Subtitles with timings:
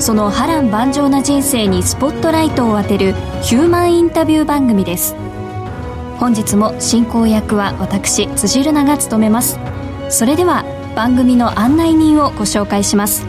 [0.00, 5.14] その波乱万丈な人生にスポットライトを当てるヒューマンインタビュー番組です。
[6.18, 9.58] 本日も進行役は私辻るなが務めます。
[10.08, 13.26] それでは番組の案内人をご紹介します。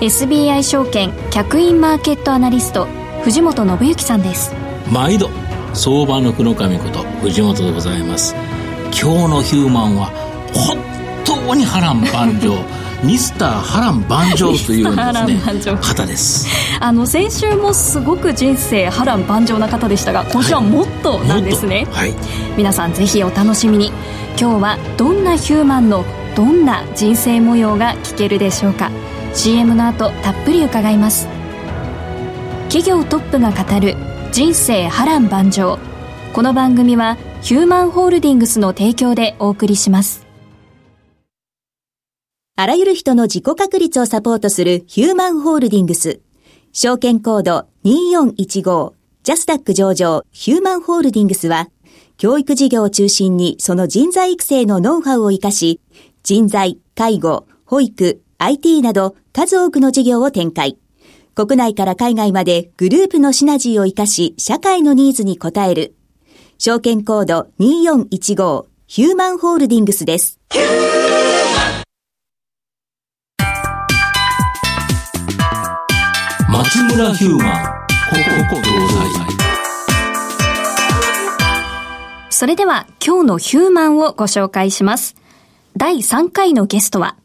[0.00, 2.86] SBI 証券客員マーケットアナリスト
[3.22, 4.54] 藤本信之さんです。
[4.90, 5.28] 毎度
[5.74, 8.34] 相場の福の神こと藤本でございます。
[8.86, 10.06] 今日のヒューマンは
[10.54, 10.78] 本
[11.24, 12.54] 当に波乱万丈
[13.02, 16.46] ミスター波乱万丈というですね方です。
[16.80, 22.14] あの先週もすごく人生波乱万丈な方でしたが今週はもっとなんですね、はい、
[22.56, 23.92] 皆さんぜひお楽しみに。
[24.40, 28.90] 今日はどんなヒューマンのどんな人生模様が聞けるでしょうか。
[29.34, 31.26] CM の後たっぷり伺います。
[32.68, 33.96] 企業トップが語る
[34.32, 35.78] 人生波乱万丈。
[36.32, 40.29] この番組はヒューマンホールディングスの提供でお送りします
[42.60, 46.20] あらゆる人の自己確立をサポートするヒューマンホールディングス。
[46.72, 51.70] 証券コード2415ジャスダック上場ヒューマンホールディングスは、
[52.18, 55.80] 教育事業を中心にその人材育成のノウハウを活かし、
[56.22, 60.76] 人材、介護、保育、IT など数多くの事業を展開。
[61.34, 65.94] 国内から海外までグループのシナジーを活かし、社会のニーズに応える。
[66.58, 70.38] 証券コード2415ヒューマンホールディングスです。
[77.00, 77.64] ラヒューマン
[78.44, 78.62] こここ
[82.28, 85.16] それでは今日のヒューマンをご紹介します。
[85.78, 87.16] 第3回のゲストは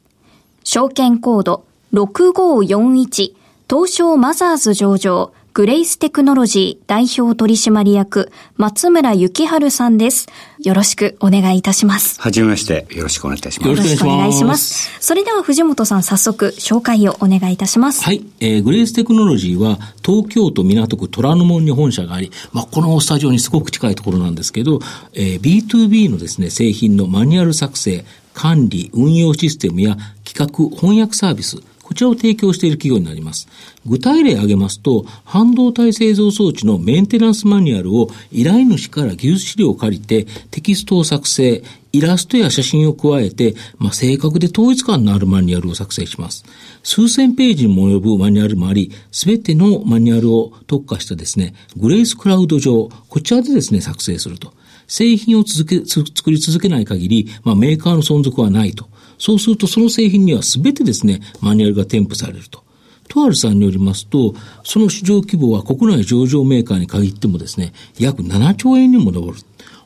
[0.63, 3.35] 証券コード6541
[3.69, 10.27] 東証マザーズ上場グレイステクノロジー代表取締役、松村幸春さんです。
[10.61, 12.19] よろしくお願いいたします。
[12.19, 13.69] はじめまして、よろしくお願いいたします。
[13.69, 14.91] よろしくお願いします。
[14.99, 18.03] それでは藤本さん早速紹介をお願いいたします。
[18.03, 18.25] はい。
[18.41, 24.81] えー、グレイステクノロジーは東京都港区虎ノ門に本社があり、まあ、このスタジオにすごく近いところなんですけど、
[25.13, 29.95] えー、B2B のですね、製品のマニュアル作成、管理、運用システムや
[30.25, 33.47] 企画、翻訳サービス、こちらを提供している企業になります。
[33.85, 46.43] 具体例を挙げますと、半導体製造装置のメンテナンスマニュアルを依頼主から技術資料を借りてテキストを作成、イラストや写真を加えて、まあ、正確で統一感のあるマニュアルを作成します。
[46.81, 54.53] 数千ページにも及ぶマニュアルもあり、すべてのマニュアルを特化したですね、グレイスクラウド上、こちらでですね、作成すると。
[54.87, 58.87] 製品を続け、作り続けない限り、まあ、メーカーの存続はないと。
[59.17, 62.63] そうするとその製品には全てですね、マニュアルが添付されると。
[63.07, 69.37] とあるさんによりますと、その市場規模は国内上場メーカーに限ってもですね、約7兆円にも上る。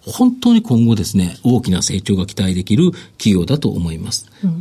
[0.01, 4.25] 本当に今後ですね、大きな成長が期待できる企業だと思います。
[4.43, 4.59] うん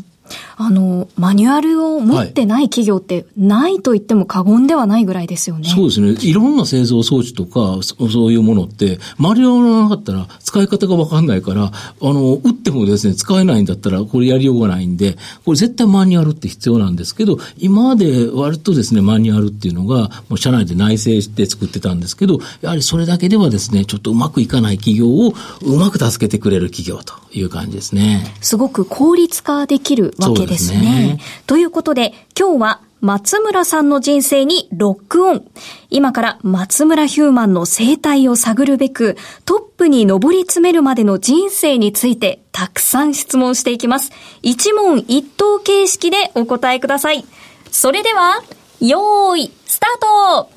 [0.56, 5.68] あの、マニュアルを持ってない企業ってないと言っても過言ではないぐらいですよね。
[5.68, 6.16] そうですね。
[6.20, 11.70] いろんな製造装置とか、そういうものって、マニュアルがなかったら使い方がわかんないから、あ
[12.00, 28.34] の、打ってもですね、使えないんだったら、これやりようがないんで、これ絶対マニュアルって必要なんですけど、今まで割とですね、マニュアルっていうのが、もう社内で内製して作ってたんですけど、やはりそれだけではですね、ちょっとうまくいかない企業をうまく助けてくれる企業という感じですね。
[28.40, 31.19] すごく効率化できるわけですですね。
[31.46, 35.44] ということで、今日は松村さんの人生にロックオン。
[35.88, 44.10] 今から松村ヒューマンの生態を探るべく、トップに上り詰めるまでの人生についてたくさん質問していきます。
[44.42, 47.24] 一問一答形式でお答えください。
[47.70, 48.42] それでは、
[48.80, 50.00] よーい、スター
[50.44, 50.50] ト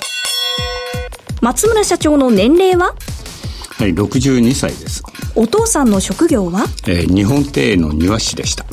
[1.42, 2.96] 松村社長の年齢は？
[3.70, 5.04] はい、62歳です。
[5.36, 6.66] お父さんの職業は？
[6.88, 8.66] えー、日本庭園の庭師でした。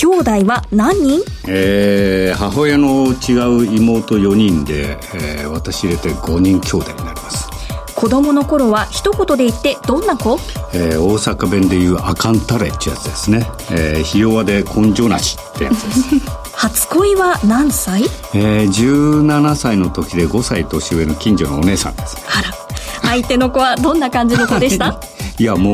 [0.00, 1.20] 兄弟は何人？
[1.46, 7.50] えー、母親の違う妹4人で、えー、私入れて5人兄弟になります
[7.94, 10.38] 子供の頃は一言で言ってどんな子？
[10.72, 13.46] えー大阪弁で言うあかんたれってやつですね。
[13.70, 16.02] えー、ひ弱で根性なしってやつです。
[16.56, 18.04] 初恋は何歳？
[18.34, 22.16] えー、17歳の時で5歳年上の近所のお姉さんです。
[22.26, 24.98] あら相手の子はどんな感じの子でした？
[25.38, 25.72] いや、も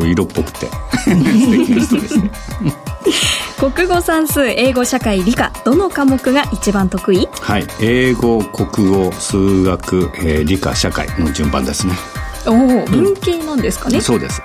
[0.00, 0.66] う、色っぽくて。
[1.06, 1.10] 素
[1.50, 2.30] 敵な人ですね。
[3.72, 7.26] 国語算数英語社会理科どの科目が一番得意？
[7.40, 7.66] はい。
[7.80, 11.94] 英語、国語、数学、えー理科、社会の順番ですね。
[12.46, 14.42] おお文系なんですかね、そうです。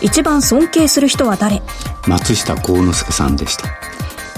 [0.00, 1.60] 一番尊敬する人は誰？
[2.06, 3.64] 松下幸之助さんでした。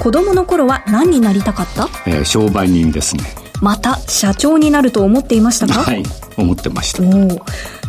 [0.02, 1.90] 子供の頃は何になりたかった？
[2.06, 3.24] えー商売人ですね。
[3.60, 6.02] また社長になると思っていましたか、はい。
[6.36, 7.02] 思ってました。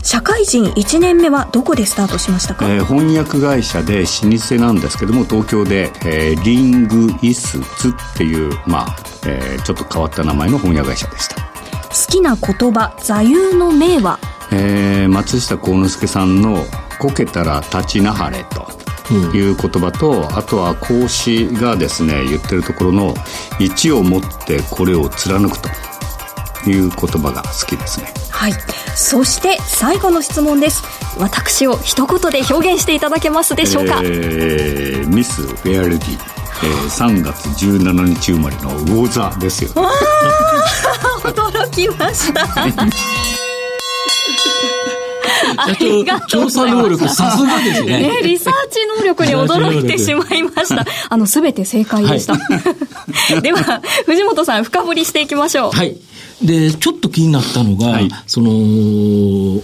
[0.04, 4.06] 社会人1年目はどこでスタートしましたか、えー翻訳会社で老
[4.38, 8.96] 舗なんですけども東京で、えーリングイスツっていう、まあ
[9.26, 11.42] えーちょっと変わった名前の翻訳会社でした、好
[12.10, 14.20] きな言葉座右の銘は？
[14.52, 16.66] えー松下幸之助さんの
[17.00, 23.14] 「こけたら立ちなはれ」という言葉と、あとは孔子がですね言ってるところの
[23.60, 25.70] 「一をもってこれを貫く」と
[26.70, 28.14] いう言葉が好きですね。
[28.30, 28.54] はい。
[28.96, 30.84] そして最後の質問です。
[31.18, 39.88] 私を一言で表現していただけますでしょうか、えーミス・フェアレディ、えー3月17日生まれの魚座ですよね。
[41.24, 42.48] 驚きました
[46.28, 48.02] 調査能力さすがですね。
[48.02, 50.86] ね、リサーチ能力に驚いてしまいました。
[51.10, 52.38] あの、すべて正解でした。
[53.42, 55.72] では、藤本さん、深掘りしていきましょう。
[55.72, 55.96] はい。
[56.42, 58.52] で、ちょっと気になったのが、はいその、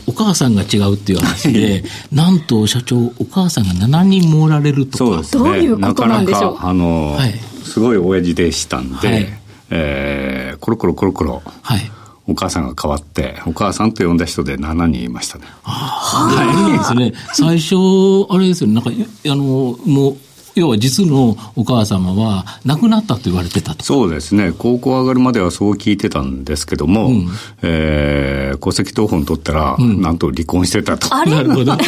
[0.08, 4.98] お母さんが違うっていう話で、 なんと社長、お母さんが7人もおられるとか。
[4.98, 6.54] そうですねどういうことなんでしょう？
[6.54, 7.40] なかなかあの、はい
[7.70, 9.40] すごい親父でしたんで、はい
[9.70, 11.92] えーコロコロコロコロはい。
[12.30, 16.78] お母さんが変わってお母さんと呼んだ人で7人いましたねはい。
[16.78, 17.14] ですね。
[17.34, 17.76] 最初、
[18.30, 20.18] あれですよね、なんか、あの、もう、
[20.56, 23.86] 要は実のお母様は亡くなったと言われてたと。
[23.86, 27.12] そうですね高校上がるまではそう聞いてたんですけども、
[27.62, 31.32] えー戸籍謄本取ったら、なんと離婚してたとあれ？
[31.32, 31.72] なるほど。
[31.74, 31.84] あれ？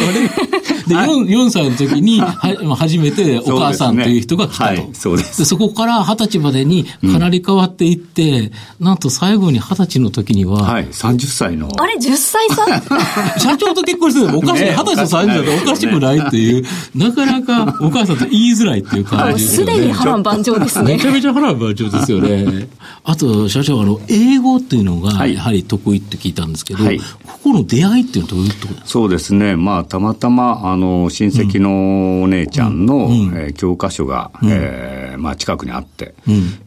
[0.86, 4.76] で、4, 4歳の時に、 はまあ初めてお母さんという人が来たと。
[4.76, 4.84] そうですね。
[4.84, 4.94] はい。
[4.94, 5.44] そうです。
[5.44, 10.86] そこから20歳までにかなり変わっていって、なんと最後に20歳の時には、はい。
[10.88, 11.68] 30歳の。
[11.78, 12.64] あれ、10歳差？
[13.38, 16.64] 社長と結婚しててもおかしい、ね二十歳と30歳っておかしくないっていう、
[16.94, 19.42] なかなかお母さんと言いづらいっていう感じ。
[19.44, 19.72] ですよね。
[19.72, 20.94] すでに波乱万丈ですね。
[20.94, 21.00] め。
[21.00, 22.68] ちゃめちゃ腹番長ですよね。
[23.04, 25.34] あと、社長、あの、英語っていうのが、はい。
[25.34, 26.98] やはり得意って聞いたんですけど、はい。
[26.98, 27.04] こ
[27.42, 28.88] この出会いっていうのはどういうところですか？
[28.88, 29.56] そうですね。
[29.56, 36.14] まあ、たまたま、あの、親戚のお姉ちゃんの、えー教科書が、えーまあ、近くにあって、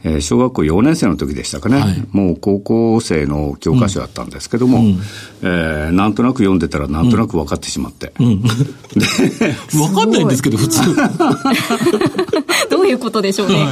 [0.04, 1.80] えー小学校4年生の時でしたかね。
[1.80, 2.04] はい。
[2.12, 4.84] もう高校生の教科書だったんですけども、
[5.42, 8.14] えーなんとなく読んでたら、なんとなく分かってしまって。
[9.80, 10.82] わかんないんですけど、普通。
[12.70, 13.66] どういうことでしょうね。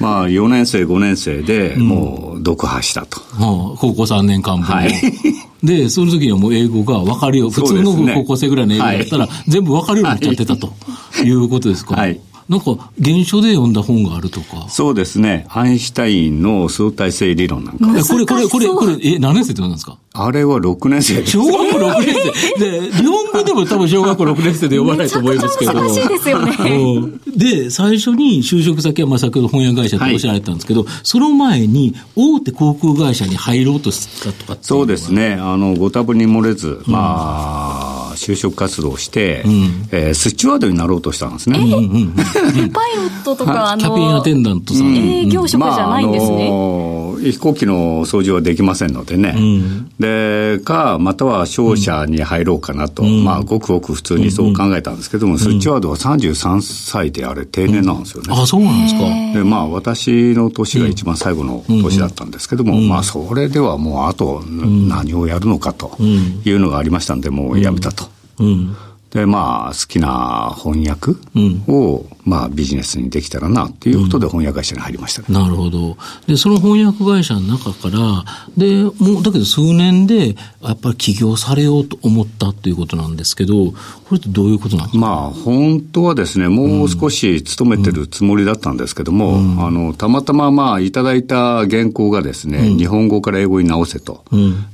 [0.00, 3.20] まあ、4年生、5年生でもう読破したと。
[3.20, 4.76] はあ高校3年間分を。
[4.76, 4.92] はい
[5.62, 7.50] で、その時にはもう英語が分かるよ。
[7.50, 10.72] 普通の高校生ぐらいの英語だったら、全部分かるようになっちゃってたと
[11.24, 11.94] いうことですか？
[11.94, 12.20] はい
[12.52, 14.66] なんか、原書で読んだ本があるとか。
[14.68, 15.46] そうですね。
[15.48, 17.98] アインシュタインの相対性理論なんか。
[17.98, 19.96] えこれ、これ、これ、これ、え、何年生ってことなんですか？
[20.14, 21.24] あれは6年生。
[21.26, 22.14] 小学校6年
[22.58, 22.80] 生。
[22.80, 25.72] で、日本語でも多分小学校6年生で読まないと思いますけど。
[25.72, 35.32] 難しいですよねうんで、最初に就職先は、まあ、先ほど翻訳会社っておっしゃられたんですけど、その前に大手航空会社に入ろうとしたとかそうですね。
[35.40, 39.42] あの、ご多分に漏れず、まあ、就職活動をして、
[39.90, 41.58] えースチュワードになろうとしたんですね。
[41.58, 44.96] パイロットとか、あキャビンアテンダントさん。
[44.96, 46.36] 営業職じゃないんですね。
[46.36, 49.36] まああの飛行機の操縦はできませんのでね。
[49.98, 58.34] で、か、または商社に入ろうかなと、まあ、ごくごく普通にそう考えたんですけども、スチュワードは33歳であれ定年なんですよね。
[58.36, 59.00] あ、そうなんですか。
[59.38, 68.01] でまあ、私の年が一番最後の年だったんですけども、まあ、それではもう、あと何をやるのかというのがありましたんで、もうやめたと。
[68.42, 68.76] うん。
[69.10, 71.12] で、まあ、好きな翻訳
[71.70, 75.26] を、まあ、ビジネスにできたらな、っていうことで翻訳会社に入りましたね。
[75.30, 75.96] なるほど。
[76.26, 78.24] で、その翻訳会社の中から、
[78.56, 83.76] で、もう、だけど数年で、やっぱり起業されようと思ったっていうことなんですけど、こ
[84.12, 84.98] れってどういうことなんですか？
[84.98, 94.24] まあ、本当はですね、もう少し勤めてるつもりだったんですけども、あの、たまたままあ、いただいた原稿がですね、日本語から英語に直せと。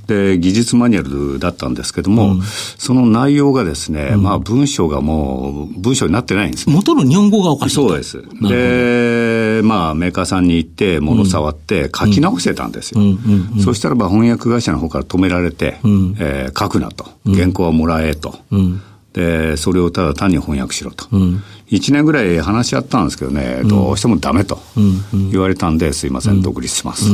[0.06, 2.36] で、技術マニュアルだったんですけども、
[2.76, 6.74] その内容がですね、まあ、文章がもう、文章になってないんですね。
[6.74, 7.88] 元の日本語がおかしいと。
[7.88, 8.22] そうです。
[8.42, 13.00] で、まあ、メーカーさんに行って、物触って書き直してたんですよ。
[13.62, 17.06] そしたらば翻訳会社の方から止められて、うん、えー、書くなと。
[17.26, 18.38] 原稿はもらえと。
[18.50, 21.06] うんで、それをただ単に翻訳しろと。
[21.10, 24.60] うん、1年ぐらい話し合ったんですけどね、どうしてもダメと
[25.32, 27.06] 言われたんで、すいません、独立します。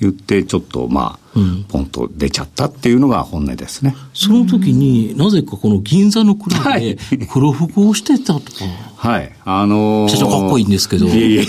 [0.00, 1.38] 言って、ちょっとまあ、
[1.68, 3.94] ポンと出ちゃったっていうのが本音ですね。
[4.14, 6.98] その時になぜかこの銀座のクラブで
[7.30, 8.64] 黒服をしてたとか。
[8.96, 9.32] はい。
[9.44, 11.06] あのー、社長かっこいいんですけど。
[11.06, 11.42] いえいえ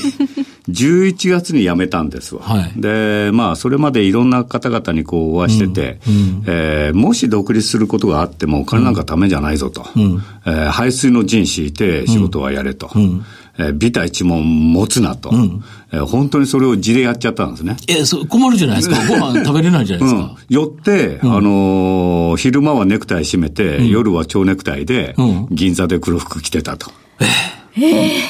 [0.70, 2.44] 11月に辞めたんですわ。
[2.44, 9.86] はい、で、まあ、それまでいろんな方々にこうお会いしてて、うんうん、えー、もし独立することがあってもお金なんかためじゃないぞと。
[9.96, 12.90] うん、えー、排水の陣敷いて仕事はやれと。
[12.96, 13.26] うん
[13.62, 17.78] えー、ビタ一問持つなと、うん、えー、本当にそれを地でやっちゃったんですね。
[17.88, 18.96] えそ困るじゃないですか。
[19.08, 20.36] ご飯食べれないじゃないですか。
[20.50, 25.16] うん、よって、うん、あのー、昼間はネクタイ締めて、夜は蝶ネクタイで、
[25.52, 26.92] 銀座で黒服着てたと。
[27.20, 27.61] えー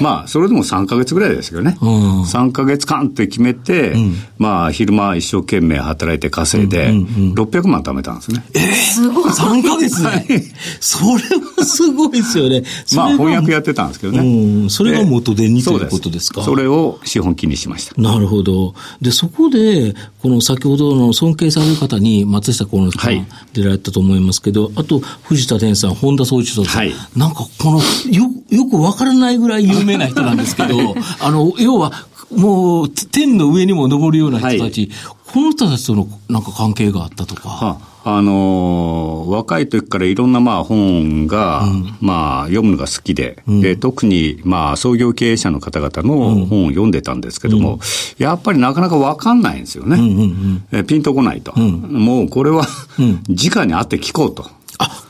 [0.02, 1.78] まあ、それでも3か月ぐらいですけどね。
[1.82, 8.44] うん、3か月間って決めて、うん、まあ、昼間一生懸命働いて稼いで、600万貯めたんですね。
[8.54, 9.24] えー、すごい。
[9.32, 10.44] 3か月で、
[10.80, 11.14] それ
[11.58, 12.64] はすごいですよね。
[12.96, 14.70] まあ、翻訳やってたんですけどね。
[14.70, 16.44] それが元手にということですか？
[16.44, 18.00] それを資本金にしました。
[18.02, 18.74] なるほど。
[19.02, 27.80] で、そこで、この先ほどの尊敬される方に松下幸之さん出られたと思いますけど、はい、あと藤田天さん、本田宗一郎さん、はい、なんかこの
[28.12, 30.78] よよくわからないぐらい有名な人なんですけど、
[31.20, 31.94] あの要は
[32.36, 34.90] もう天の上にも登るような人たち、はい、
[35.34, 37.50] この人たちとのなんか関係があったとか。
[37.50, 47.80] はああのー、若い時からいろんなまあ本が、うん、まあ読むのが好きで、うん、で、特にまあ創業経営者の方々の本を読んでたんですけども、うん、
[48.18, 49.98] やっぱりなかなかわかんないんですよね。
[49.98, 51.56] うんうんうん、ピンとこないと。
[51.60, 52.68] もうこれは、
[53.30, 54.50] 直に会って聞こうと。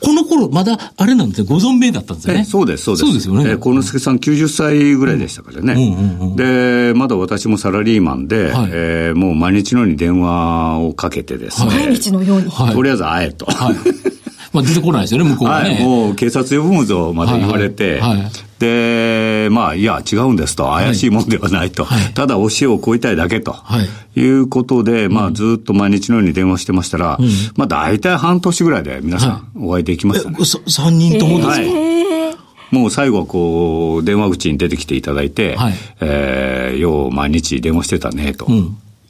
[0.01, 2.45] あ、この頃、まだ、あれなんですね、ご存命だったんですね。
[2.45, 3.05] そうです、そうです。
[3.05, 3.57] そうですよね。
[3.57, 6.33] 幸之助さん90歳ぐらいでしたからね。
[6.35, 11.67] で、まだ私もサラリーマンで、はい、えー、もう毎日のように電話をかけてですね。
[11.67, 12.51] 毎日のように。
[12.51, 13.45] とりあえず会えと。
[13.45, 13.75] はい
[14.53, 15.75] まあ出てこないですよね、向こうはね。
[15.75, 18.31] はい、もう警察呼ぶむぞまで言われて、はいはい、
[18.61, 23.79] で、まあ、いや、違うんですと、怪しいもんではないと、はい、ただ教えを超えたいだけと、は
[24.15, 30.35] い、いうことで、まあ、ずっと毎日のように電話してましたら、うん、まあ、大体半年ぐらいで皆さんお会いできましたね。
[30.35, 32.35] はい、3人ともですか、えー、
[32.71, 38.47] もう最後はこう、電話口に出てきていただいて、はい、えー、よう毎日電話してたね、と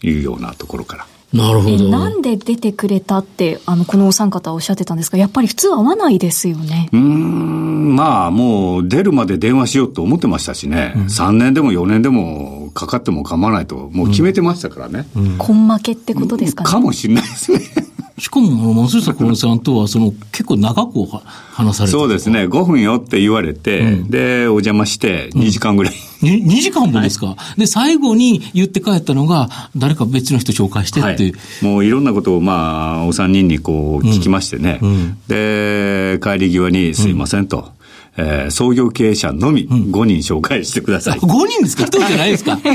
[0.02, 1.06] いうようなところから。
[1.34, 1.88] なるほど。
[1.88, 6.90] なんで出てくれたって、あの、このお三方はおっしゃってたんですが、やっぱり普通会わないですよね。
[6.92, 15.08] うん、まあ、もう出るまで電話しようと思ってましたしね、うん、3年でも4年でもかかっても構わないと、もう決めてましたからね。
[15.16, 15.38] うん。
[15.38, 16.70] 根負けってことですかね？
[16.70, 17.62] かもしれないですね。
[18.22, 21.06] しかも、松下幸之さんとは、その、結構長く
[21.54, 25.94] 話されてそうですね、5分よって言われて、うん、で、お邪魔して、2時間ぐらい。
[25.94, 31.34] うん、2, 2時間もですか、はい、で、最後に言って帰ったのが、誰か別の人紹介してっていう。
[31.34, 34.80] はい、もういろんなことを、まあ、お三人にこう、聞きましてね。
[34.82, 37.72] うん、で、帰り際に、すいませんと。
[38.18, 41.20] えー、創業経営者のみ5人紹介してください。
[41.20, 42.60] 5人ですか ?1 人じゃないですか？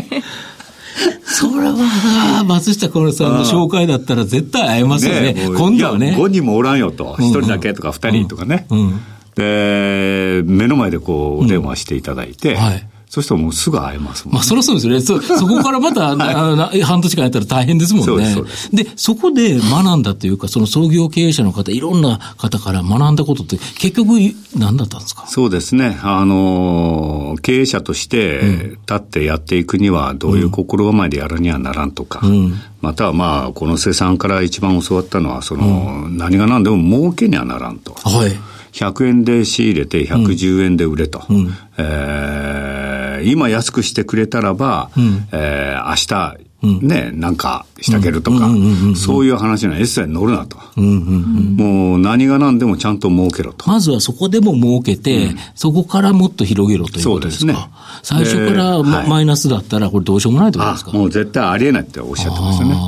[1.25, 5.35] それは、松下幸之さんの紹介だったら絶対会えますよね。
[5.35, 6.17] ね今度はね。
[6.19, 7.17] 5人もおらんよと。
[7.19, 8.67] 1人だけとか2人とかね。
[8.71, 9.01] うんうん、
[9.35, 15.01] で、目の前でこう、お電話していただいて、うんはいそしたらもうすぐ会えますもん、ね、まあ、そりゃそうですよね。
[15.01, 18.35] そ、そこからまた、 はい、半年間やったら大変ですもんね。
[18.35, 24.19] ですでそこで学んだというか、その創業経営者の方、いろんな方から学んだことって、結局、
[24.55, 25.25] 何だったんですか？
[25.29, 25.99] そうですね。
[26.03, 37.97] あの、経営者として、立ってやっていくには、どういう心構えでやるにはならんとか、うん、またはまあ、この生産から一番教わったのは、その、うん、何が何でも儲けにはならんと。
[38.05, 38.37] はい。
[38.77, 41.23] 100円で仕入れて110円で売れと。
[41.31, 46.47] うん、えー、今安くしてくれたらば、うん、えー、明日、
[46.83, 48.51] ね、なんかしてあげるとか、
[48.97, 53.69] そういう話には一切乗るなと、もう何が何でもちゃんと儲けろと。
[53.69, 57.53] まずはそこでも儲けて、うん、そこからもっと広げろということですか。
[57.53, 57.69] そうですね。
[58.03, 60.93] 最初からマイナスだったら、これどうしようもないとことですか？
[60.93, 62.71] もう絶対ありえないっておっしゃってましたね。
[62.73, 62.79] だ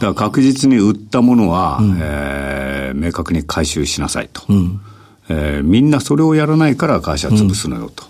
[0.00, 4.42] から確実に売ったものは、うん、えー、明確に回収しなさいと。
[4.48, 4.80] うん
[5.28, 8.04] えー、みんなそれをやらないから会社潰すのよと、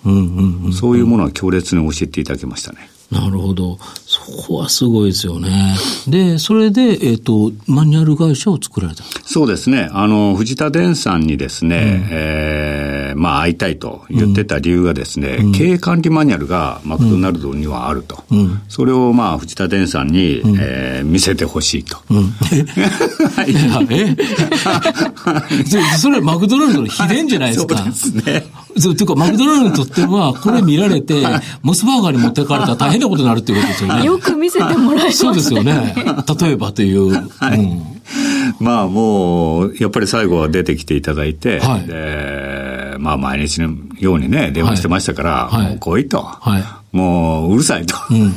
[0.73, 2.90] そういうものは強烈に教えていただきましたね。
[3.11, 3.78] なるほど。
[4.04, 5.76] そこはすごいですよね。
[6.08, 9.04] で、それで、えっ、ー、と、マニュアル会社を作られた
[9.37, 9.90] そうですね。
[9.93, 18.25] あの、藤田伝さんにですね、うん、えー、まあ、会いたいと言ってた理由がですね、うん、経営管理マニュアルがマクドナルドにはあると。
[18.31, 21.99] うん、それを、まあ、藤田伝さんに、うん、えー、見せてほしいと。
[22.09, 22.33] うん、
[23.93, 24.16] え？
[26.00, 27.76] それはマクドナルドの秘伝じゃないですか。
[27.76, 28.47] そうですね。
[28.78, 31.23] そう、というか、マクドナルドにとっては、これ見られて、
[31.61, 34.05] モスバーガーに持ってかれたら大変なことになるっていうことですよね。
[34.07, 35.95] よく見せてもらいます、ね、そうですよね。
[36.40, 37.12] 例えばという。
[37.37, 37.96] はい、うん
[38.60, 46.22] まあもう、やっぱり最後は出てきていただいて、はい、でまあ毎日のようにね、電話してましたから、はい、もう来いと。
[46.22, 48.35] はいもううるさいと、うんうん、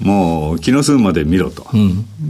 [0.06, 1.66] もう気の済むまで見ろと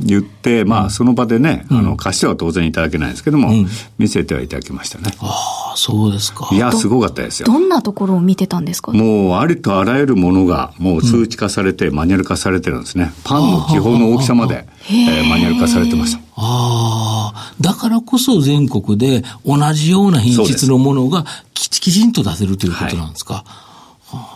[0.05, 3.53] 言って、うん、まあその場でね、あの貸しては当然いただけないんですけども、
[3.99, 5.15] 見せてはいただきましたね。
[5.21, 6.49] ああ、そうですか。
[6.53, 7.47] いや、すごかったですよ。
[7.47, 8.93] どんなところを見てたんですか？
[8.93, 13.13] もうありとあらゆるものがもう数値化されて、マニュアル化されてるんですね。
[13.25, 16.21] パンの基本の大きさまで、えー、マニュアル化されてました。
[16.37, 23.45] ああ、だからこそ全国で同じような品質のものがきちんと出せるということなんですか？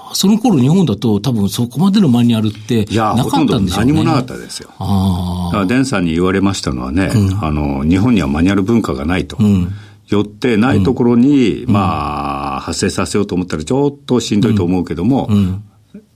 [0.08, 3.92] はいその頃日本だと多分そこまでのマニュアルってなかったんでしょうね。
[3.92, 4.70] 何もなかったですよ。
[4.78, 5.66] ああ。
[5.66, 9.36] デンさんに言われましたのはね、うん、あの、日本にはマニュアル文化がないと。
[9.38, 9.72] うん
[10.08, 15.62] よってないところに、うん、まあ、発生させようと思ったらちょっとしんどいと思うけども、うん、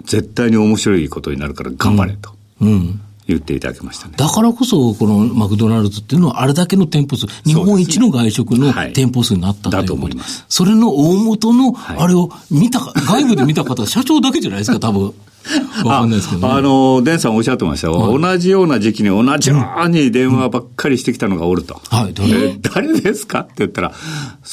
[0.05, 2.33] 絶対に面白いことになるから頑張れと。
[2.63, 4.15] うん言っていただきましたね。
[4.17, 10.45] だからこそ、このマクドナルドっていうのは、あれだけの店舗数、日本一の外食の店舗数になったという、だと思います。
[10.49, 15.15] それの大元の、あれを見た、外部で見た方、社長だけじゃないですか、多分。
[15.85, 21.81] わかんないですけど、ね、あの、デンさんおっしゃってましたよ、はい、同じような時期に同じように電話ばっかりしてきたのがおると。
[21.91, 22.59] はい、誰？
[22.59, 23.41] 誰ですか？
[23.41, 23.93] って言ったら、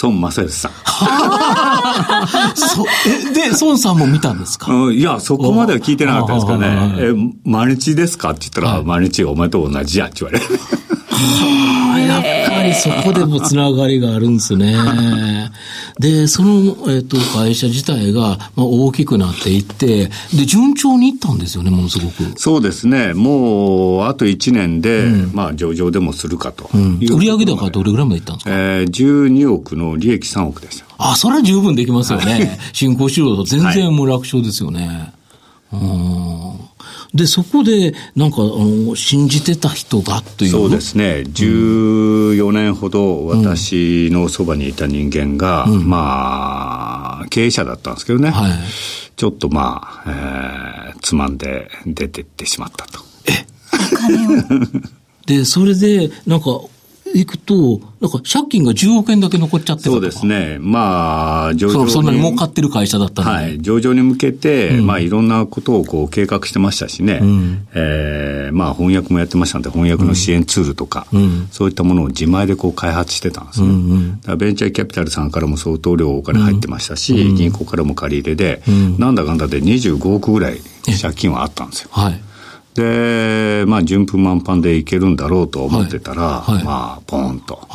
[0.01, 0.71] 孫正義さん。
[2.55, 6.93] そえで、孫さんも見たんですか、うん、いや、そこまでは聞いてなかったですかね。
[6.99, 7.13] え、
[7.45, 8.31] 毎日ですか？
[8.31, 10.45] って言ったら、はい、毎日お前と同じやって言われる。
[11.25, 14.75] はあ、やっぱりそこでもつながりがあるんですね。
[15.99, 16.51] で、その、
[16.91, 22.39] えっ、ー、と、会社自体が、まあ、大きくなっていって、で、順調にいったんですよね、ものすごく。
[22.39, 23.13] そうですね。
[23.13, 28.51] もう、あと1年で、うん、まあ、上場でもするかと、うん、売上高どれぐらいまでいったんですか？
[28.51, 30.85] えー、12億の利益3億でした。
[30.97, 32.57] あ、それは十分できますよね。
[32.71, 35.11] 新興市場と全然もう楽勝ですよね。
[35.71, 36.68] はい、うん
[37.13, 40.51] で、そこで、なんか、あの、信じてた人がという。
[40.51, 41.23] そうですね。
[41.25, 48.29] 14年ほど私のそばにいた人間が、うん、まあ、経営者だったんですけどね。
[48.29, 48.51] はい、
[49.15, 52.99] ちょっとまあ、えー、つまんで出てってしまったと。
[53.27, 53.45] え？
[53.91, 54.41] お金を。
[55.25, 56.61] で、それで、なんか、
[57.13, 60.57] いくと、なんか借金が10億円だけ残っちゃってるそうですね。
[60.59, 61.91] まあ、上場に。
[61.91, 63.23] そんなに儲かってる会社だった。
[63.23, 63.61] はい。
[63.61, 67.19] 上場に向けて、うん、まあ、いろんなことをこう計画してましたしね。
[67.21, 73.67] うん、えー、まあ、翻訳もやってましたんで、翻訳の支援ツールとか、うん、そういったものを自前でこう開発してたんですね。
[73.67, 78.61] うんうん、だベンチャーキャピタルさんからも相当量お金入ってましたし、銀行からも借り入れで、
[78.97, 80.59] なんだかんだで25億ぐらい
[81.01, 81.89] 借金はあったんですよ。
[81.91, 82.21] はい。
[82.79, 86.55] で、まあ、順風満帆でいけるんだろうと思ってたら、はい。
[86.55, 87.67] はい、まあ、ポーンと、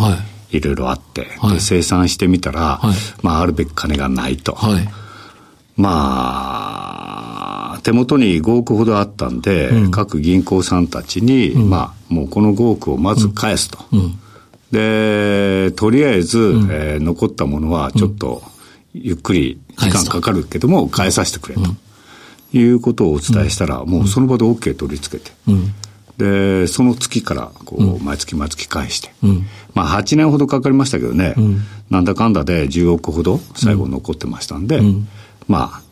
[0.50, 0.60] い。
[0.60, 2.80] ろいろあって、はい、で生産してみたら、
[3.22, 4.56] まあ、あるべき金がないと。
[5.76, 13.78] まあ、手元に5億ほどあったんで、うん、各銀行さんたちに、うん、まあ、もうこの5億をまず返すと。
[13.92, 14.18] うん、
[14.70, 18.42] で、とりあえず、うん、えー、残ったものはちょっと、
[18.94, 21.62] ゆっくり時間かかるけども、返させてくれと。
[22.54, 25.32] いうことをお伝えしたら、もうその場で OK 取り付けて、
[26.16, 29.12] で、その月から、こう、毎月毎月返して、
[29.74, 31.34] まあ8年ほどかかりましたけどね、
[31.90, 34.80] なんだかんだで10億ほど最後残ってましたんで、
[35.48, 35.82] まあ、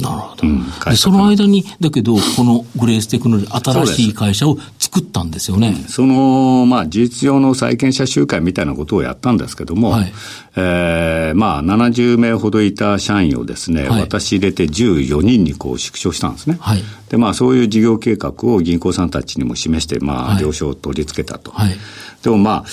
[0.00, 0.46] なるほど。
[0.46, 0.50] う
[0.92, 5.74] ん、その間に、だけど、このグレーステクノロジー、新しい会社を作ったんですよね。
[5.88, 10.12] その、まあ、事実上の債権者集会みたいなことをやったんですけども、はい、
[10.54, 16.58] えー、まあ、70名ほどいた社員をですね、はい、私入れて14人にこう縮小したんですね。
[16.60, 21.50] はい、で、まあ、そういう事業計画を銀行さんたちにも示して、まあ、了承を取り付けたと。
[21.50, 21.76] はい、
[22.22, 22.64] でもまあ、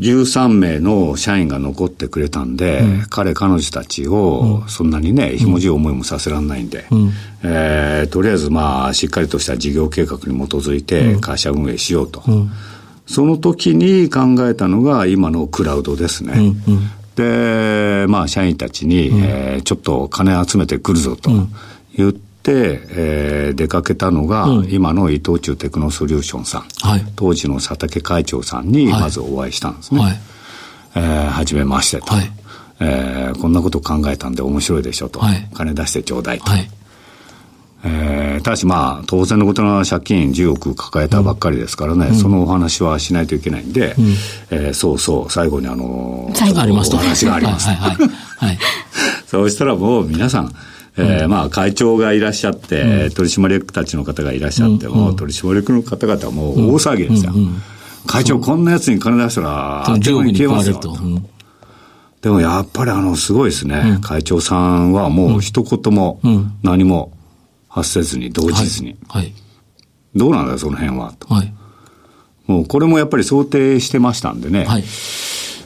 [0.00, 7.10] 13名の社員が残ってくれたんで、うん、彼、彼女たちをそんなにね、ひもじい思いもさせられないんで、うん、
[7.44, 12.22] えー、とりあえずまあ、しっかりとした事業計画に基づいて会社運営しようと。
[12.26, 12.50] うん、
[13.06, 16.54] その時に考えたのが今のクラウドですね。
[17.14, 21.30] で、まあ、社員たちに、えー、ちょっと金集めてくるぞと
[21.96, 30.00] 言って、、えー、出かけたのが、うん、今の伊藤忠テクノソリューションさん、はい、当時の佐竹会長さんにまずお会いしたんですね。
[30.00, 30.20] はい、
[30.96, 32.30] えー、はじめましてと、はい、
[32.80, 36.50] えー、こんなこと考えたんで面白いでしょと、はい、金出してちょうだいと。
[36.50, 36.70] はい。
[37.86, 44.04] えー、ただしまあ、当然のことな借金10億抱えたばっかりですからね、うん、そのお話はしないといけないんで、うん、
[44.50, 46.96] えー、そうそう、最後にあのー、最後ありますと。
[46.96, 47.68] お話があります。
[47.68, 47.96] はいはい、
[48.48, 48.58] はい。
[49.26, 50.54] そうしたらもう皆さん、
[50.96, 57.32] えー、まあ会長がいらっしゃって、取締役たちの方がいらっしゃっても、取締役の方々はもう大騒ぎですよ。
[58.06, 60.96] 会長こんなやつに金出したら、上部に食われると。
[62.22, 63.98] でもやっぱりあの、すごいですね。
[64.02, 66.20] 会長さんはもう一言も
[66.62, 67.12] 何も
[67.68, 68.96] 発せずに、動じずに。
[69.08, 69.32] はい。
[70.14, 71.12] どうなんだよ、その辺は。
[71.18, 71.32] と。
[71.32, 71.52] はい。
[72.46, 74.64] もうこれもやっぱり想定してましたんでね。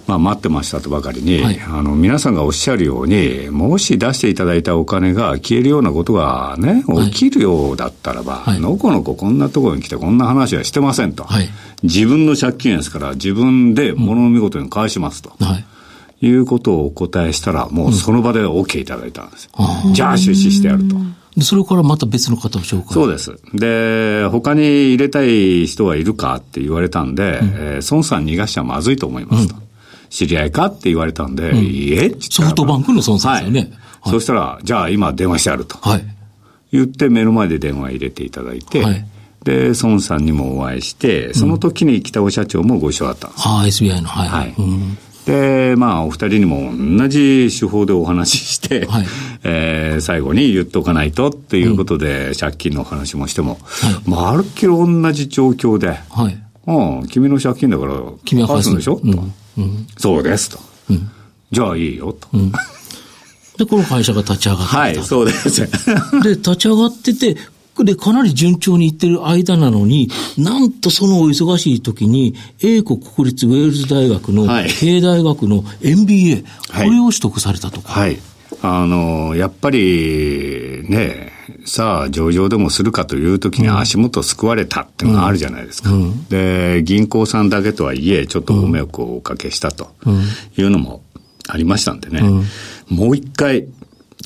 [0.09, 0.19] はい。
[0.21, 11.25] まあ待ってましたとばかりに、はいあの、皆さんがおっしゃるように、もし出していただいたお金が消えるようなことがね、はい起きるようだったらば、はいのこのここんなところに来てこんな話はしてませんと。
[11.25, 11.49] はい
[11.83, 15.33] 自分の借金ですから、自分で物の見事に返しますと。
[15.39, 15.65] はい。
[16.21, 19.49] いうことをお答えしたら、もうその場で OK いただいたんです。
[19.55, 20.97] あじゃあ出資してやると。
[21.37, 22.93] で、それからまた別の方を紹介。
[22.93, 23.37] そうです。
[23.55, 29.55] で、他に入れたい人はいるかって言われたんで、えー孫さん逃がしちゃまずいと思いますと。
[30.11, 33.61] 知り合いかって言われたんで、いいえっソフトバンクの孫さんですよね。
[33.61, 33.71] はい。
[34.01, 34.13] はい。
[34.13, 35.77] そしたら、じゃあ今電話してあると。
[35.79, 36.05] はい。
[36.73, 39.05] 言って目の前で電話入れていただいて、はい。
[39.45, 43.43] で、孫さんにもお会いして、その時に北尾社長もご一緒だったんです。
[43.47, 44.29] ああ、SBI の、はい。
[44.29, 44.55] はい。
[44.59, 44.99] うん。
[45.25, 49.07] で、まあ、お二人にも同じ手法でお話しして、はい。
[49.45, 53.59] えー最後に言っとかないとっていうことで、借金の話もしても、
[54.07, 56.39] まるっきり同じ状況で、はい。
[56.67, 57.95] うん、君の借金だから、
[58.25, 58.71] 君は返す。
[58.71, 59.13] 返すんでしょ、うん。
[59.13, 59.23] と
[59.97, 60.59] そうですと。
[61.51, 62.29] じゃあいいよと。
[63.59, 64.79] で、この会社が立ち上がってた。
[64.79, 65.61] はい、そうです。
[66.23, 67.37] で、立ち上がってて、
[67.85, 77.93] で、かなり順調にいってる間なのに、なんとそのお忙しい時に、英国国立ウェールズ大学の、はい経営大学の MBA、はいこれを取得されたとか。
[77.93, 78.19] はい。
[78.63, 81.33] あの、やっぱりね、
[81.69, 85.91] さあ上場でもするかという時に足元救われたっていうのがあるじゃないですか。
[86.31, 89.91] で、銀行さんだけとはいえ、ちょっとご迷惑をおかけしたと
[90.57, 91.03] いうのも
[91.47, 92.23] ありましたんでね、
[92.89, 93.67] もう一回、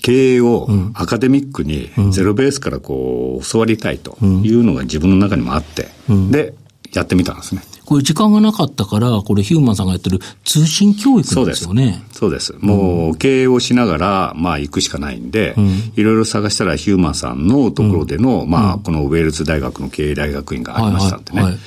[0.03, 5.89] 経営をアカデミックにゼロベースからこう教わりたいというのが自分の中にもあって、
[6.31, 6.55] で、
[6.93, 7.63] やってみたんですね。
[7.85, 11.61] これ時間がなかったから、これヒューマンさんがやってる通信教育なんでそうです。
[11.63, 12.03] すよね。
[12.13, 12.55] そうです。
[12.61, 15.55] もう経営をしながら、まあ行くしかないんで、
[15.97, 21.43] いろいろ探したらヒューマンさんのところでの、まあこのウェールズ大学の経営大学院がありましたんでね。
[21.43, 21.53] はいはい。
[21.55, 21.63] はい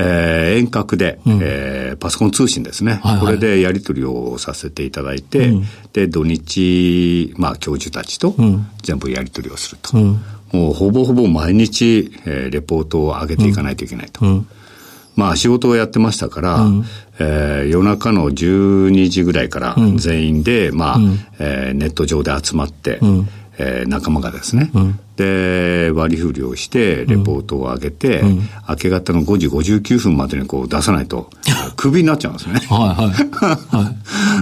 [0.00, 3.20] えー遠隔で、えーパソコン通信ですね、はいはい。
[3.20, 5.52] これでやり取りをさせていただいて、
[5.92, 8.36] で、土日、まあ、教授たちと
[8.82, 9.96] 全部やり取りをすると。
[9.96, 14.44] もうほぼほぼ毎日、えーレポートを上げていかないといけないと。
[15.18, 16.58] まあ仕事をやってましたから、
[17.18, 20.98] えー夜中の12時ぐらいから全員で、まあ、
[21.40, 23.00] えーネット上で集まって、
[23.58, 24.70] えー仲間がですね、
[25.16, 28.22] で、割り振りをして、レポートを上げて、
[28.68, 31.28] 明け方の5時59分までにこう出さないと、
[31.76, 32.60] クビになっちゃうんですね。
[32.70, 33.76] はいはい。
[33.76, 33.90] は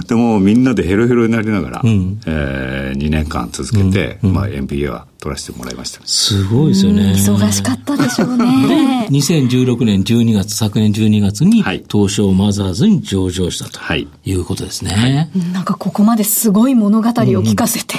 [0.03, 0.07] い。
[0.07, 1.81] でもみんなでヘロヘロになりながら、
[2.27, 6.01] え2年間続けて、まあ MBA は取らせてもらいました。
[6.05, 7.13] すごいですよね。
[7.15, 9.07] 忙しかったでしょうね。
[9.09, 15.29] 2016年12月、昨年12月にはい東証マザーズに上場したとはいいうことですね。
[15.53, 17.97] なんかここまですごい物語を聞かせて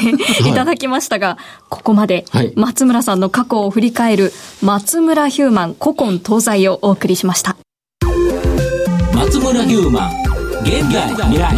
[0.49, 7.57] いただきましたが、ここまではい松村さんの過去を振り返る松村ヒューマン古今東西をお送りしました。
[9.15, 10.11] 松村ヒューマン、
[10.63, 11.57] 現在未来。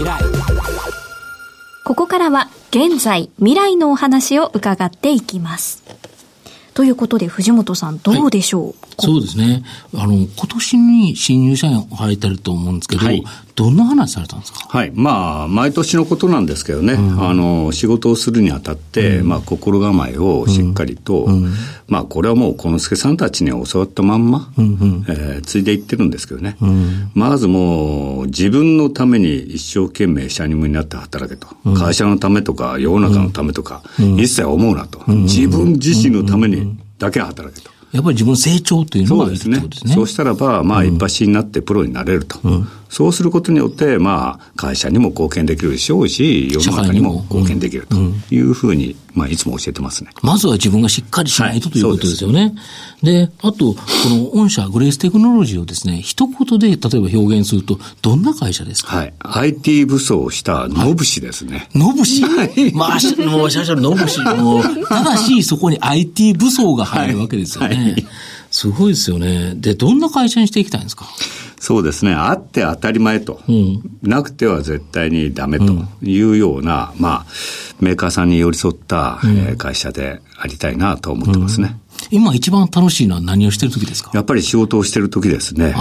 [1.85, 5.83] ここからは現在未来のお話を伺っていきます。
[6.73, 9.63] ということで藤本さんどうでしょう、そうですね。
[9.95, 13.23] あの、今年に新入社員入られてると思うんですけど、はい。
[13.57, 14.61] どんな話されたんですか？
[14.69, 14.93] はい。
[14.95, 21.29] まあ、毎年のことなんですけどね、あの、仕事をするにあたって、まあ、心構えをしっかりと、
[21.89, 26.57] まあ、これはもう、この助さんたちに教わったまんま、えーついでいってるんですけどね。
[27.15, 31.49] まずもう、自分のために一生懸命社務になって働けと。
[31.75, 35.03] 会社のためとか、世の中のためとか、一切思うなと。
[35.07, 37.71] 自分自身のためにだけ働けと。
[37.93, 39.95] やっぱり自分の成長というのがうですねてことですね。
[39.95, 42.39] そうしたらば、まあ、一発になってプロになれると。
[42.89, 47.97] そうすることによって、まあ、会社にも貢献できるでしょうし、世の中にも貢献できると
[48.35, 50.11] いうふうに、まあ、いつも教えてますね。
[50.23, 52.55] まずは自分がしっかりしないと、はいということですよね。
[53.03, 58.97] であと、この御社グレーステクノロジーをですね、一言で例えば表現すると、どんな会社ですか？
[58.97, 59.15] はい。
[59.21, 61.69] IT 武装をしたノブシですね。
[61.75, 62.23] ノブシ？
[62.75, 64.21] まあ、しもう、社長のノブシ。
[64.21, 67.77] もう、ただし、そこに IT 武装が入るわけですよね。
[67.77, 68.07] はいはい
[68.53, 69.55] すごいですよね。
[69.55, 71.07] で、どんな会社にしていきたいんですか
[71.61, 72.15] そうですね。
[72.15, 73.41] あって当たり前と。
[73.49, 73.83] ん。
[74.03, 75.67] なくては絶対にダメと
[76.03, 77.27] いうような、まあ、
[77.81, 81.77] メーカーさんに寄り添った、えー会社でありたいなと思ってますね。
[82.11, 84.11] 今一番楽しいのは何をしてる時ですか？
[84.15, 85.75] やっぱり仕事をしてる時ですね。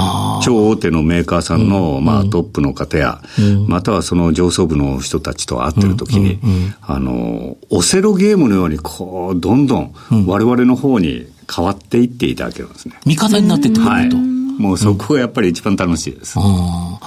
[0.44, 3.22] 超大手のメーカーさんの、まあ、トップの方や、
[3.68, 6.40] またはその上層部の人たちと会ってる時に、
[6.82, 9.94] あの、オセロゲームのように、こう、どんどん
[10.28, 13.00] 我々の方に変わっていっていただけるんですね。
[13.06, 14.18] 味方になってってくれると。
[14.60, 16.38] もうそこがやっぱり一番楽しいです。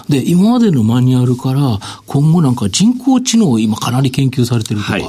[0.08, 4.92] で、今までのマニュアルから、今後なんか人工知能を今かなり研究されてるとか。
[4.94, 5.04] はい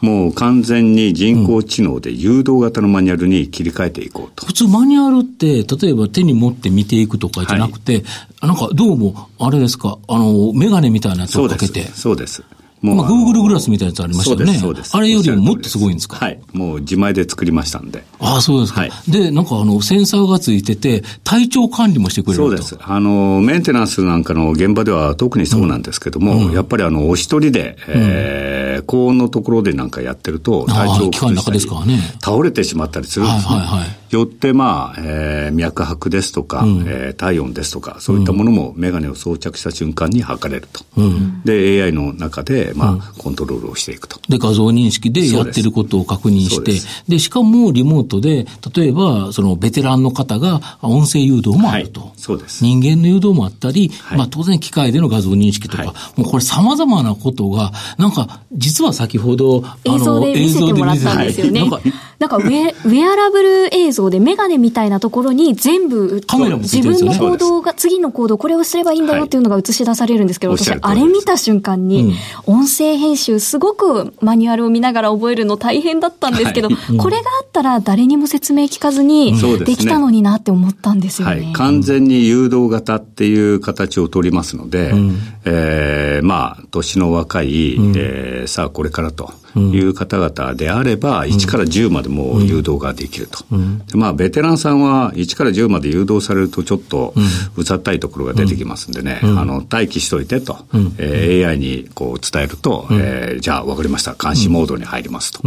[0.00, 4.46] もう完全に人工知能で誘導型のマニュアルに切り替えていこうと。
[4.46, 7.98] 普通マニュアルって、例えば手に持って見ていくとかじゃなくて、は
[8.44, 11.82] い、なんかどうも、あれですか、あの、メガネみたいなやつをかけて。
[11.88, 12.36] そうです。
[12.36, 14.58] そうですもう、まあ、グーグルグラスみたいなやつありましたよね。
[14.58, 16.16] そうです、あれよりももっとすごいんですか？
[16.16, 16.40] はい。
[16.52, 18.04] もう自前で作りましたんで。
[18.18, 18.80] ああ、そうですか。
[18.80, 22.78] はい、で、なんかあの、センサーがついてて、体調管理もしてくれるそうです。
[22.80, 33.56] あの、メンテナンスなんかの現場では特にそうなんですけども、うん、やっぱりあの、お一人で、えー、高温のところでなんかやってると、体調を崩したり、ね、倒れてしまったりするんですね。
[33.56, 40.84] はいはいはいよって、まあ、えー、脈拍ですとか、うん、えー、体温ですとか、そういったものもメガネを装着した瞬間に測れると。
[40.96, 44.20] うん、で、AI の中で、まあ、コントロールをしていくと。
[44.28, 46.72] で、画像認識でやってることを確認して、
[47.08, 52.00] でしかもリモートで、例えば、そのベテランの方が音声誘導もあると。
[52.00, 52.62] はい、そうです。
[52.62, 61.70] 人間の誘導もあったり、はい、まあ当然機械での画像認識とか、はい、もうこれ様々なことが、なんか、実は先ほど、あの、映像で見せてもらったんですよね。
[62.20, 81.34] なんか、ウェ、ウェアラブル映像でメガネみたいなところに全部、カメラも自分の行動が、次の行動、これをすればいいんだよっていうのが映し出されるんですけど、私、あれ見た瞬間に、音声編集、すごくマニュアルを見ながら覚えるの大変だったんですけど、これがあったら誰にも説明聞かずにできたのになって思ったんですよね。
[81.34, 89.32] はい、完全に誘導型っていう形を取りますので、うん、えー、まあ、年の若い、うん、えー、さあこれからと。
[89.58, 93.44] いう方々であれば、1から10までも誘導ができると。
[93.86, 97.14] でまあ、ベテランさんは1から10まで誘導されるとちょっと
[97.56, 100.58] うざったいところが出てきますんでね、あの、待機しといてと、
[100.98, 105.42] えー、AI にこう伝えると、えー、じゃあ分かりました、監視モードに入りますと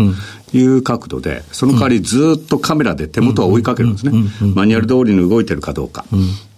[0.54, 4.14] いう角度で、その代わりずっとカメラで手元は追いかけるんですね。
[4.56, 6.06] マニュアル通りに動いてるかどうか。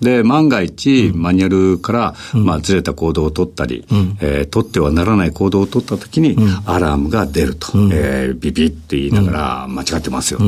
[0.01, 3.85] で、万が一、マニュアルから、まあ、ずれた行動を取ったり、
[4.19, 7.67] えー、取ってはならない行動を取ったときに、アラームが出ると。
[7.91, 10.45] えー、ビビって言いながら、間違ってますよと。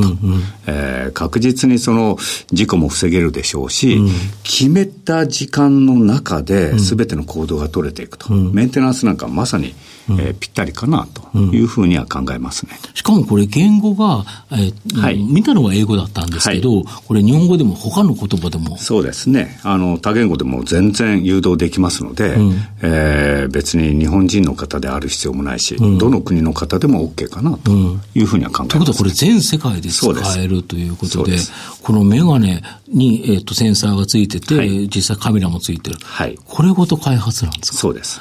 [0.66, 2.18] えー、確実にその、
[2.52, 3.98] 事故も防げるでしょうし、
[4.42, 8.32] 決めた時間の中で、全ての行動が取れていくと。
[8.32, 9.74] メンテナンスなんかまさに、
[10.10, 12.78] えー、ぴったりかなというふうには考えますね。
[12.94, 18.76] しかもこれ言語が、えーはい、見たのは英語だったんですけど、はい、これ日本語でも他の言葉でも。
[18.78, 19.60] そうですね。
[19.62, 27.70] あの、多言語でも全然誘導できますので、うん、えー、別に日本人の方である必要もないし、うん、どの国の方でも OK かなと
[28.14, 30.06] いうふうには考えます、ね、ということはこれ全世界で使
[30.38, 31.38] えるということで、で
[31.82, 35.96] このメガネに、えーと、センサーがついてて、はい、実際カメラもついてる。
[36.02, 36.38] はい。
[36.46, 37.78] これごと開発なんですか？
[37.78, 38.20] そうです。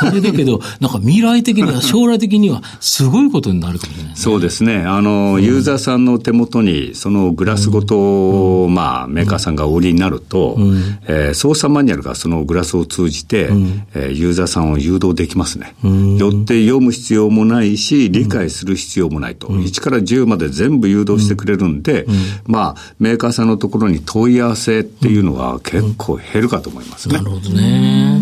[0.00, 4.78] これだけど、なんか未来的には、 将来的には、すごいことになるかもしれない、ね、そうですね。
[4.78, 15.74] あの、ユーザーさんの手元に、そのグラスごと、うん、まあ、メーカーさんがお売りになると、うん、えー、操作マニュアルがそのグラスを通じて、うん、えー、ユーザーさんを誘導できますね。
[15.84, 19.48] うん、よって読む必要もないし、理解する必要もないと。
[19.48, 22.06] うん、1から10まで全部誘導してくれるんで、
[22.46, 27.16] まあ、メーカーさんのところに問い合わせっていうのは結構減るかと思いますね。
[27.18, 28.20] なるほどね。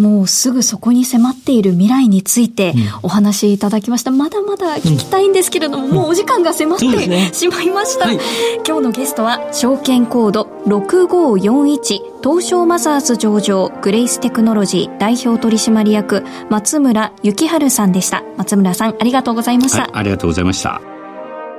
[0.00, 4.10] もうすぐそこに迫っている未来についてお話しいただきました。
[4.10, 8.18] まだまだ聞きたいんですけれども、もうお時間が迫って、しまいました、はい、
[8.66, 18.24] 今日のゲストは、証券コード6541東証マザーズ上場グレイステクノロジー代表取締役松村幸春さんでした。
[18.38, 19.82] 松村さん、ありがとうございました。
[19.82, 20.80] はい、ありがとうございました。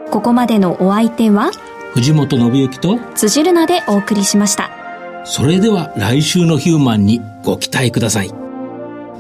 [0.10, 1.52] ここまでのお相手は、
[1.94, 4.81] 藤本信之と辻るなでお送りしました。
[5.24, 8.30] それでは来週のヒューマンにご期待ください。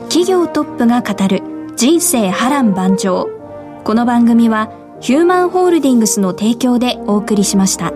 [0.10, 1.42] 企業トップが語る
[1.76, 3.30] 人生波乱万丈。
[3.84, 7.94] この番組はヒューマンホールディングスの提供でお送りしました。